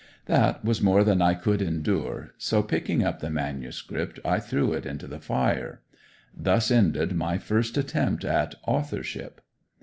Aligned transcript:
That 0.25 0.65
was 0.65 0.81
more 0.81 1.03
than 1.03 1.21
I 1.21 1.35
could 1.35 1.61
endure, 1.61 2.33
so 2.39 2.63
picking 2.63 3.03
up 3.03 3.19
the 3.19 3.29
manuscript 3.29 4.19
I 4.25 4.39
threw 4.39 4.73
it 4.73 4.83
into 4.83 5.05
the 5.05 5.19
fire. 5.19 5.81
Thus 6.35 6.71
ended 6.71 7.13
my 7.13 7.37
first 7.37 7.77
attempt 7.77 8.25
at 8.25 8.55
Authorship. 8.65 9.41